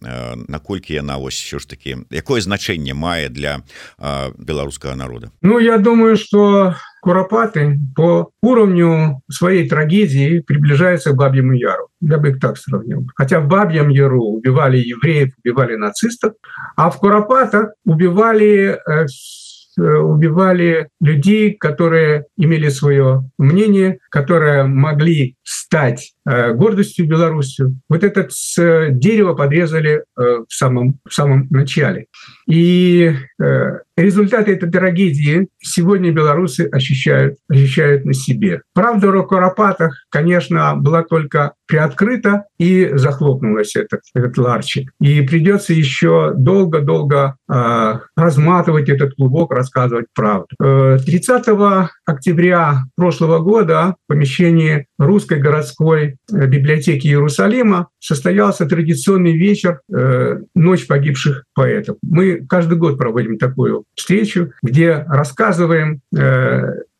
[0.48, 3.62] наколькі яна вось все ж таки якое значэнне мае для
[4.38, 5.30] беларускага народа?
[5.42, 6.74] Ну я думаю что
[7.06, 11.86] Куропаты по уровню своей трагедии приближаются к Бабьему Яру.
[12.00, 13.06] Я бы их так сравнил.
[13.14, 16.32] Хотя в Бабьем Яру убивали евреев, убивали нацистов,
[16.74, 19.06] а в Куропатах убивали э,
[19.78, 27.64] убивали людей, которые имели свое мнение, которые могли стать э, гордостью Беларуси.
[27.88, 32.06] Вот это с дерева подрезали э, в самом, в самом начале.
[32.48, 33.12] И
[33.96, 38.62] результаты этой трагедии сегодня белорусы ощущают, ощущают на себе.
[38.74, 44.90] Правда, о Куропатах, конечно, была только приоткрыта и захлопнулась этот, этот ларчик.
[45.00, 50.46] И придется еще долго-долго э, разматывать этот клубок, рассказывать правду.
[50.58, 59.80] 30 э, октября прошлого года в помещении Русской городской э, библиотеки Иерусалима состоялся традиционный вечер
[59.92, 61.96] э, «Ночь погибших поэтов».
[62.02, 66.00] Мы каждый год проводим такую встречу, где рассказываем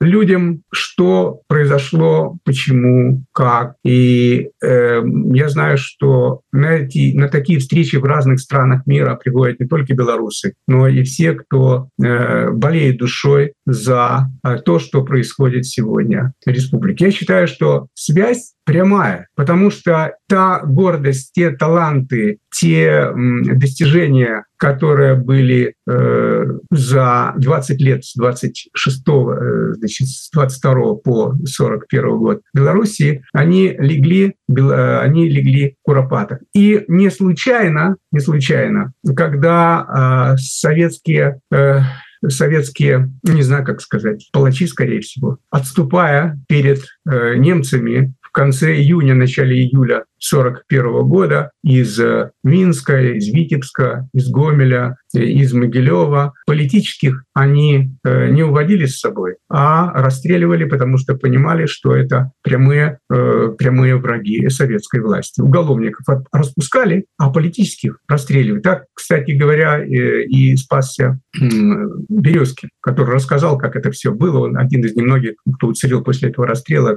[0.00, 3.76] людям, что произошло, почему, как.
[3.84, 9.60] И э, я знаю, что на, эти, на такие встречи в разных странах мира приходят
[9.60, 15.66] не только белорусы, но и все, кто э, болеет душой за э, то, что происходит
[15.66, 17.06] сегодня в республике.
[17.06, 25.74] Я считаю, что связь прямая, потому что та гордость, те таланты, те достижения, которые были
[25.88, 33.22] э, за 20 лет с 26 э, значит, с 22 по 41 год в Белоруссии,
[33.32, 36.40] они легли, они легли в Куропатах.
[36.52, 41.82] И не случайно, не случайно, когда э, советские э,
[42.28, 49.56] советские, не знаю, как сказать, палачи, скорее всего, отступая перед э, немцами конце июня, начале
[49.56, 56.34] июля 1941 года из э, Минска, из Витебска, из Гомеля, из Могилева.
[56.46, 62.98] Политических они э, не уводили с собой, а расстреливали, потому что понимали, что это прямые,
[63.08, 65.40] прямые враги советской власти.
[65.40, 68.60] Уголовников распускали, а политических расстреливали.
[68.60, 74.40] Так, кстати говоря, и спасся Березкин, который рассказал, как это все было.
[74.40, 76.94] Он один из немногих, кто уцелел после этого расстрела,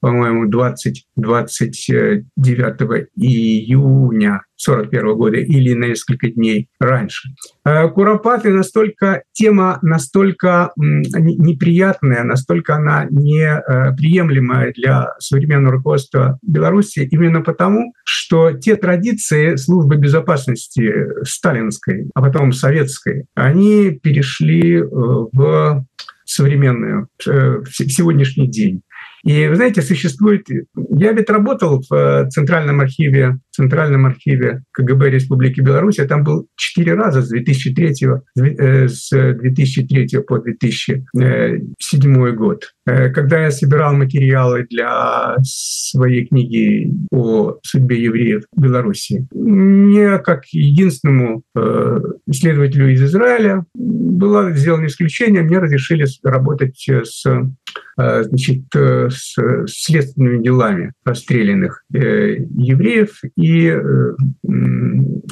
[0.00, 1.90] по-моему, 20, 20
[2.36, 7.30] 9 июня 41 года или на несколько дней раньше.
[7.64, 17.94] Э, Куропаты настолько, тема настолько неприятная, настолько она неприемлемая для современного руководства Беларуси именно потому,
[18.04, 20.92] что те традиции службы безопасности
[21.24, 25.86] сталинской, а потом советской, они перешли э, в
[26.26, 28.82] современную, э, в сегодняшний день.
[29.24, 30.46] И, вы знаете, существует...
[30.96, 35.98] Я ведь работал в э, Центральном архиве, Центральном архиве КГБ Республики Беларусь.
[35.98, 37.94] Я там был четыре раза с 2003,
[38.38, 42.72] э, с 2003 по 2007 год.
[42.90, 50.46] Э, когда я собирал материалы для своей книги о судьбе евреев в Беларуси, мне, как
[50.46, 51.42] единственному
[52.26, 57.24] исследователю из Израиля, было сделано исключение, мне разрешили работать с
[57.96, 59.36] значит, с
[59.66, 64.12] следственными делами расстрелянных э, евреев и э,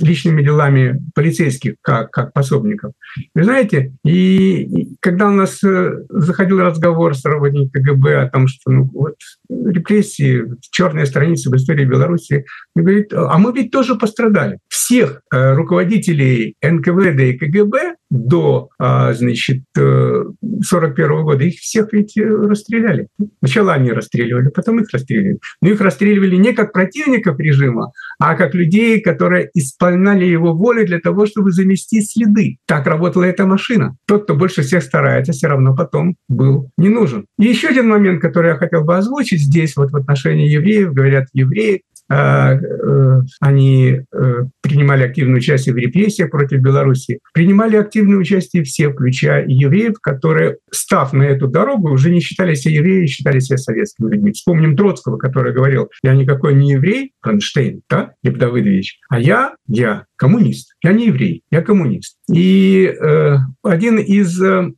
[0.01, 2.93] личными делами полицейских как, как пособников.
[3.35, 8.71] Вы знаете, и когда у нас э, заходил разговор с работниками КГБ о том, что
[8.71, 9.15] ну, вот,
[9.49, 12.45] репрессии, черная страница в истории Беларуси,
[12.75, 14.59] говорит, а мы ведь тоже пострадали.
[14.69, 23.09] Всех руководителей НКВД и КГБ до а, значит, 41 года их всех ведь расстреляли.
[23.41, 25.39] Сначала они расстреливали, потом их расстреливали.
[25.61, 31.01] Но их расстреливали не как противников режима, а как людей, которые исполняли его волю для
[31.01, 32.59] того, чтобы заместить следы.
[32.67, 33.97] Так работала эта машина.
[34.07, 37.27] Тот, кто больше всех старается, все равно потом был не нужен.
[37.39, 41.27] И еще один момент, который я хотел бы озвучить здесь, вот в отношении евреев, говорят
[41.33, 48.65] евреи, а, э, они э, принимали активное участие в репрессиях против Беларуси, принимали активное участие
[48.65, 53.59] все, включая евреев, которые, став на эту дорогу, уже не считали себя евреями, считали себя
[53.59, 54.33] советскими людьми.
[54.33, 60.05] Вспомним Троцкого, который говорил, я никакой не еврей, Кронштейн, да, Лев Давыдович, а я, я
[60.19, 60.75] коммунист.
[60.83, 62.17] Я не еврей, я коммунист.
[62.31, 64.71] И э, один из э,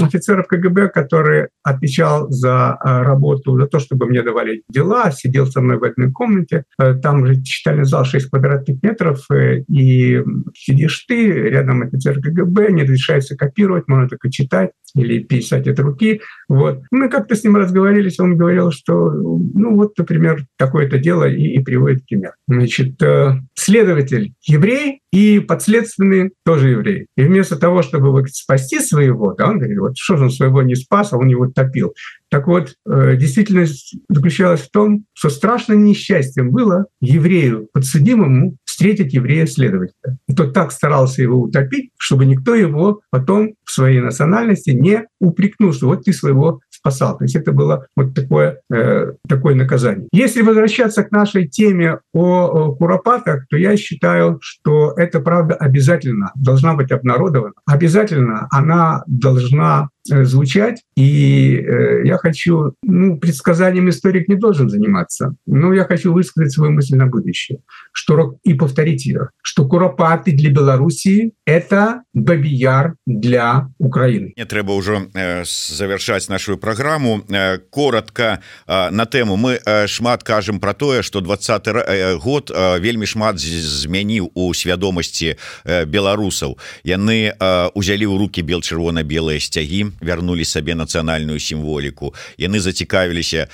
[0.00, 5.60] офицеров КГБ, который отвечал за э, работу, за то, чтобы мне давали дела, сидел со
[5.60, 6.64] мной в одной комнате.
[6.80, 10.22] Э, там же читальный зал 6 квадратных метров, э, и
[10.54, 16.20] сидишь ты, рядом офицер КГБ, не разрешается копировать, можно только читать или писать от руки.
[16.48, 16.82] Вот.
[16.90, 21.58] Мы как-то с ним разговаривались, он говорил, что, ну вот, например, такое-то дело и, и
[21.62, 22.32] приводит пример.
[22.46, 27.06] Значит, э, следователь еврей и подследственный тоже еврей.
[27.16, 30.74] И вместо того, чтобы спасти своего, да, он говорит, вот что же он своего не
[30.74, 31.94] спас, а он его топил.
[32.30, 40.18] Так вот, э, действительность заключалась в том, что страшным несчастьем было еврею, подсудимому, встретить еврея-следователя.
[40.26, 45.72] И тот так старался его утопить, чтобы никто его потом в своей национальности не упрекнул,
[45.72, 47.16] что вот ты своего спасал.
[47.16, 50.06] То есть это было вот такое, э, такое наказание.
[50.12, 56.30] Если возвращаться к нашей теме о, о куропатах, то я считаю, что эта правда обязательно
[56.34, 57.54] должна быть обнародована.
[57.66, 60.82] Обязательно она должна Э, звучать.
[60.96, 66.72] И э, я хочу, ну, предсказанием историк не должен заниматься, но я хочу высказать свою
[66.72, 67.60] мысль на будущее,
[67.92, 74.34] что и повторить ее, что Куропаты для Белоруссии– это Бабияр для Украины.
[74.36, 79.36] Не трэба ўжо э, завершаць нашу программу э, коротко на тему.
[79.36, 86.58] Мы шмат кажам про тое что 20 э, год вельмі шмат змяніў у свядомасці беларусаў.
[86.84, 87.34] Яны
[87.74, 92.14] узялі ў руки бел чырвона-белыя сцягі вярнулі сабе нацыянальную сімволіку.
[92.38, 93.48] Яны зацікавіліся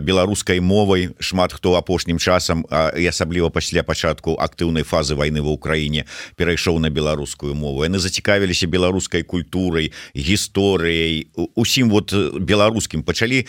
[0.00, 6.06] беларускай мовай шмат хто апошнім часам і асабліва пасля пачатку актыўнай фазы войны ва ўкраіне
[6.36, 7.84] перайшоў на беларускую мову.
[7.84, 12.12] Яны зацікавіліся беларускай культурай гісторыяй усім вот
[12.60, 13.48] беларускім пачалі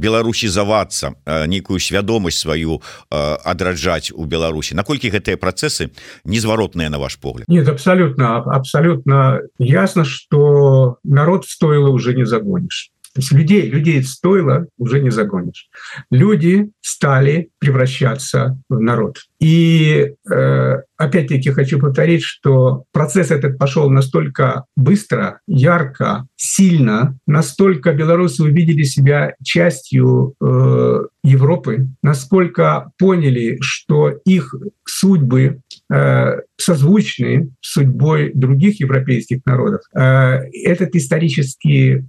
[0.00, 1.12] беларусізавацца
[1.44, 2.80] нейкую свядомасць сваю
[3.12, 5.92] адраджаць у Беларусі наколькі гэтыя працэсы
[6.24, 7.44] незваротныя на ваш погляд?
[7.48, 12.95] Нет абсолютно абсолютно ясно что народ стоило уже не загонишь.
[13.16, 15.70] То есть людей, людей стоило уже не загонишь.
[16.10, 19.20] Люди стали превращаться в народ.
[19.40, 28.42] И э, опять-таки хочу повторить, что процесс этот пошел настолько быстро, ярко, сильно, настолько белорусы
[28.42, 34.54] увидели себя частью э, Европы, насколько поняли, что их
[34.84, 35.60] судьбы
[35.90, 39.80] э, созвучны судьбой других европейских народов.
[39.94, 42.02] Э, этот исторический э,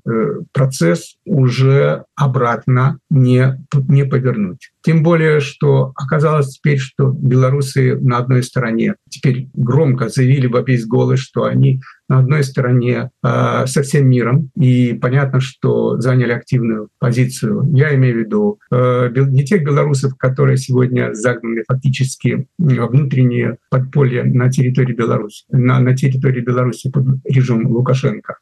[0.53, 4.71] процесс уже обратно не, не повернуть.
[4.83, 10.85] Тем более, что оказалось теперь, что белорусы на одной стороне теперь громко заявили во весь
[10.85, 16.89] голос, что они на одной стороне э, со всем миром, и понятно, что заняли активную
[16.99, 17.69] позицию.
[17.73, 24.49] Я имею в виду э, не тех белорусов, которые сегодня загнаны фактически внутренние подполья на
[24.49, 28.37] территории Беларуси, на, на территории Беларуси под режимом Лукашенко,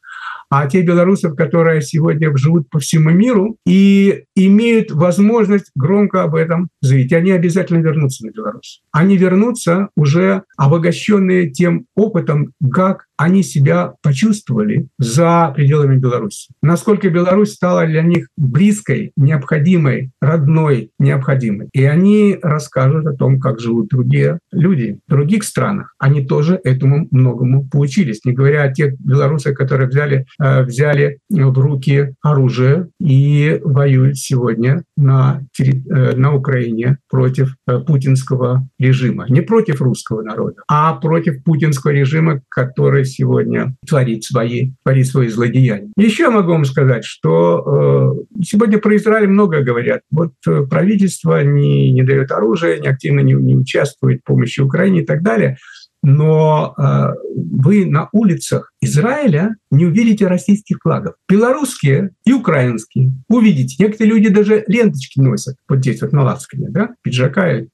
[0.50, 6.68] а те белорусов, которые сегодня живут по всему миру и имеют возможность громко об этом
[6.80, 7.12] заявить.
[7.12, 8.82] Они обязательно вернутся на Беларусь.
[8.92, 16.52] Они вернутся уже обогащенные тем опытом, как они себя почувствовали за пределами Беларуси.
[16.62, 21.68] Насколько Беларусь стала для них близкой, необходимой, родной, необходимой.
[21.72, 25.94] И они расскажут о том, как живут другие люди в других странах.
[25.98, 32.14] Они тоже этому многому поучились, не говоря о тех белорусах, которые взяли, взяли в руки
[32.22, 39.26] оружие и воюют сегодня на, э, на Украине против э, путинского режима.
[39.28, 45.90] Не против русского народа, а против путинского режима, который сегодня творит свои, творит свои злодеяния.
[45.96, 50.00] Еще могу вам сказать, что э, сегодня про Израиль много говорят.
[50.10, 55.02] Вот э, правительство не, не дает оружие, не активно не, не участвует в помощи Украине
[55.02, 55.56] и так далее.
[56.02, 61.14] Но э, вы на улицах Израиля не увидите российских флагов.
[61.28, 63.82] Белорусские и украинские увидите.
[63.82, 67.66] Некоторые люди даже ленточки носят вот здесь вот на лацкане, да, пиджака, э,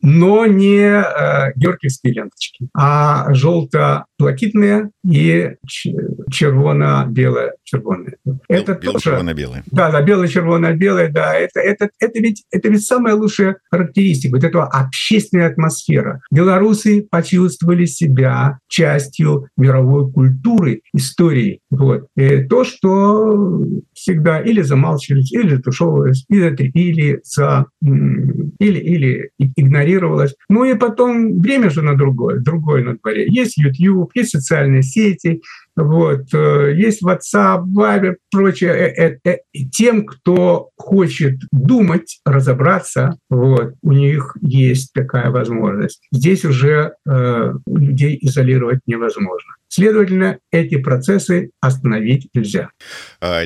[0.00, 8.16] но не э, георгиевские ленточки, а желто-блакитные и червоно-белые червоные.
[8.48, 9.04] Это Бел, тоже...
[9.04, 9.62] червоно-белые.
[9.70, 11.34] Да, да, бело-червоно-белые, да.
[11.34, 16.20] Это, это, это, ведь, это ведь самая лучшая характеристика, вот этого общественная атмосфера.
[16.30, 21.60] Белорусы почувствовали себя частью мировой культуры и истории.
[21.70, 22.06] Вот.
[22.16, 30.34] И то, что всегда или замалчивались, или затушевывалось, или, или, за, или, или игнорировалось.
[30.48, 33.26] Ну и потом время же на другое, другое на дворе.
[33.28, 35.40] Есть YouTube, есть социальные сети,
[35.76, 38.72] вот, э, есть WhatsApp, Viber, прочее.
[38.72, 39.38] Э, э,
[39.72, 46.02] тем, кто хочет думать, разобраться, вот, у них есть такая возможность.
[46.12, 49.54] Здесь уже э, людей изолировать невозможно.
[49.72, 52.70] Следовательно, эти процессы остановить нельзя.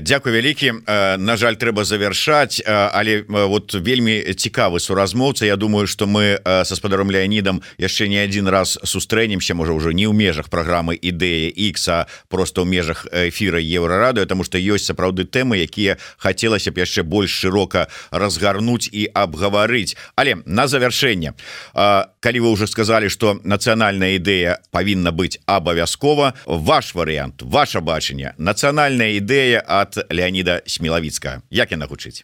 [0.00, 0.72] Дякую вялікі
[1.20, 7.10] На жаль трэба завершаць але вот вельмі цікавы суразмоўца Я думаю что мы со спадаром
[7.10, 12.64] Леонидом яшчэ не один раз сустрэнемся можа ўжо не ў межах праграмы ідэя X просто
[12.64, 17.92] ў межах эфира еврорадыо тому что ёсць сапраўды тэмы якія хацелася б яшчэ больш шырока
[18.08, 19.92] разгарнуць і абгаварыць.
[20.16, 21.36] Але на завяршэнне
[21.74, 28.34] калі вы уже сказали что нацыянальная ідэя павінна быць абавязкова слова ваш вариант ваше бачанне
[28.38, 32.22] нацыянальная ідэя от Леонида смелавіцка як яна гучыць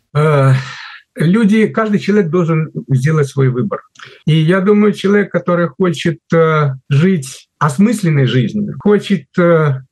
[1.17, 3.83] люди каждый человек должен сделать свой выбор
[4.27, 6.21] и я думаю человек который хочет
[6.89, 9.27] жить осмысленной жизнью хочет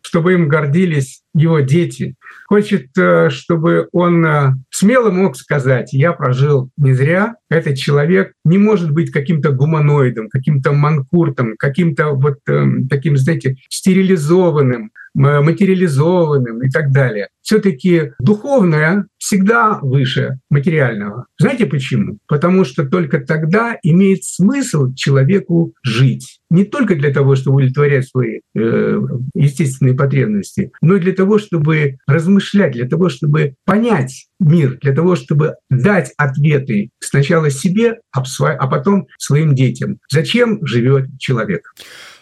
[0.02, 2.14] чтобы им гордились его дети
[2.48, 2.86] хочет
[3.30, 4.26] чтобы он
[4.70, 10.72] смело мог сказать я прожил не зря этот человек не может быть каким-то гуманоидом каким-то
[10.72, 17.28] манкуртом каким-то вот э, таким знаете стерилизованным материализованным и так далее.
[17.42, 21.26] Все-таки духовное всегда выше материального.
[21.38, 22.18] Знаете почему?
[22.28, 28.40] Потому что только тогда имеет смысл человеку жить не только для того чтобы удовлетворять свои
[28.56, 29.00] э,
[29.34, 35.16] естественные потребности но и для того чтобы размышлять для того чтобы понять мир для того
[35.16, 39.98] чтобы дать ответы сначала себе а потом своим детям.
[40.10, 41.72] Зачем живет человек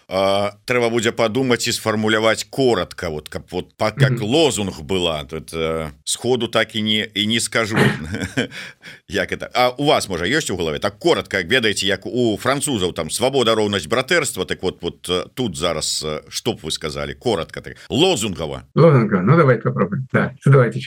[0.09, 4.25] трэба будзе падумаць і сфармуляваць коротко вот каб вот па как mm -hmm.
[4.25, 7.77] лозунг была тут э, сходу так і не і не скажу.
[9.09, 9.49] Як это?
[9.55, 13.11] А у вас можа ёсць у голове так коротко як ведаеце як у французаў там
[13.11, 18.63] свабода роўнасць братэрства так вот вот тут зараз что б вы сказали коротко так лозунгова
[18.75, 20.07] Лозунга, ну давайте попробуем.
[20.13, 20.81] Да, давайте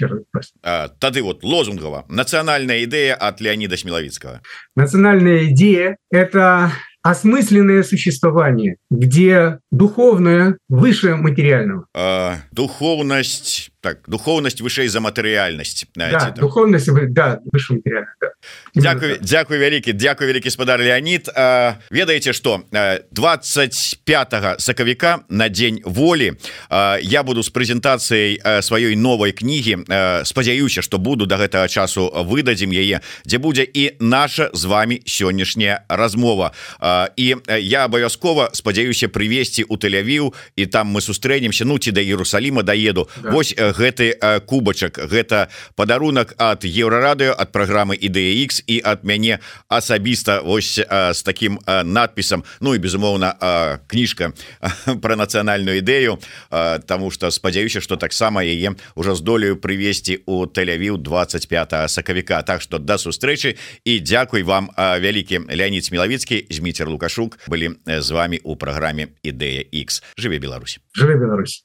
[0.99, 4.41] тады вот лозунгова нацыянальная ідэя от Леонида смелавіцкага
[4.75, 11.85] нацыянальная идея это осмысленное существование, где духовное выше материального.
[11.95, 17.39] А, духовность так духовность вышэй за матэрыяльнасць да, духовность да,
[18.18, 18.18] да.
[18.75, 21.29] Дякую Дякую вялікі Дякую вялікі спадар Леонид.
[21.91, 22.61] Ведаеце что
[23.11, 26.33] 25 сакавіка на дзень волі
[27.01, 29.77] я буду з прэзентацыяй сваёй новой кнігі
[30.23, 35.81] спадзяюся что буду до гэтага часу выдадзім яе дзе будзе і наша з вами сённяшняя
[35.89, 36.51] размова.
[37.15, 42.63] І я абавязкова спадзяюся прывесці у тэлявіў і там мы сустрэнемся ну ці да Ерусаліма
[42.63, 43.31] даеду да.
[43.31, 44.15] Вось гэты
[44.45, 51.19] кубачак гэта падарунак ад еўрарадыо ад праграмы ідэя X і ад мяне асабіста ось з
[51.23, 53.35] таким надпісам Ну і безумоўна
[53.87, 54.33] кніжка
[55.01, 56.19] про нацыянальную ідэю
[56.85, 62.79] Таму что спадзяюся что таксама яе уже здолею прывесці у тэлявіў 25 сакавіка Так что
[62.79, 69.09] да сустрэчы і дзякуй вам вялікі Леонид смелавіцкі зміцер лукашук былі з вами у праграме
[69.23, 70.79] ідэя X жыве Беларусь!
[70.95, 71.63] Жыве Беларусь